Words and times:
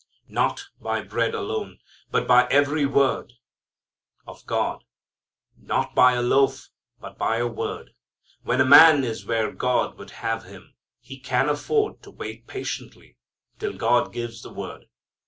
"Not 0.29 0.63
by 0.79 1.03
bread 1.03 1.35
alone, 1.35 1.77
but 2.09 2.27
by 2.27 2.47
every 2.47 2.87
word... 2.87 3.33
of 4.25 4.43
God." 4.47 4.83
Not 5.55 5.93
by 5.93 6.13
a 6.13 6.23
loaf, 6.23 6.69
but 6.99 7.19
by 7.19 7.37
a 7.37 7.45
word. 7.45 7.91
When 8.41 8.59
a 8.59 8.65
man 8.65 9.03
is 9.03 9.27
where 9.27 9.51
God 9.51 9.99
would 9.99 10.09
have 10.25 10.45
him, 10.45 10.73
he 11.01 11.19
can 11.19 11.47
afford 11.49 12.01
to 12.01 12.09
wait 12.09 12.47
patiently 12.47 13.15
till 13.59 13.73
God 13.73 14.11
gives 14.11 14.41
the 14.41 14.49
word. 14.51 14.85